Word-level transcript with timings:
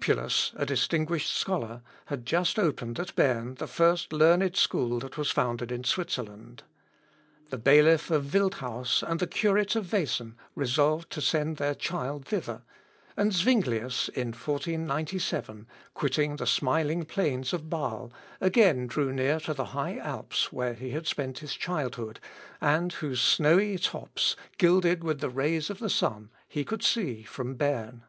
Lupulus, 0.00 0.52
a 0.56 0.64
distinguished 0.64 1.28
scholar, 1.28 1.82
had 2.06 2.24
just 2.24 2.58
opened 2.58 2.98
at 2.98 3.14
Berne 3.16 3.56
the 3.56 3.66
first 3.66 4.14
learned 4.14 4.56
school 4.56 4.98
that 5.00 5.18
was 5.18 5.30
founded 5.30 5.70
in 5.70 5.84
Switzerland. 5.84 6.62
The 7.50 7.58
bailiff 7.58 8.10
of 8.10 8.32
Wildhaus 8.32 9.02
and 9.02 9.20
the 9.20 9.26
curate 9.26 9.76
of 9.76 9.92
Wesen 9.92 10.36
resolved 10.54 11.10
to 11.10 11.20
send 11.20 11.58
their 11.58 11.74
child 11.74 12.24
thither, 12.24 12.62
and 13.14 13.30
Zuinglius, 13.30 14.08
in 14.08 14.28
1497, 14.28 15.66
quitting 15.92 16.36
the 16.36 16.46
smiling 16.46 17.04
plains 17.04 17.52
of 17.52 17.64
Bâle, 17.64 18.10
again 18.40 18.86
drew 18.86 19.12
near 19.12 19.38
to 19.40 19.52
the 19.52 19.66
high 19.76 19.98
Alps, 19.98 20.50
where 20.50 20.72
he 20.72 20.92
had 20.92 21.06
spent 21.06 21.40
his 21.40 21.52
childhood, 21.54 22.20
and 22.58 22.90
whose 22.94 23.20
snowy 23.20 23.76
tops, 23.76 24.34
gilded 24.56 25.04
with 25.04 25.20
the 25.20 25.28
rays 25.28 25.68
of 25.68 25.78
the 25.78 25.90
sun, 25.90 26.30
he 26.48 26.64
could 26.64 26.82
see 26.82 27.22
from 27.22 27.54
Berne. 27.54 28.04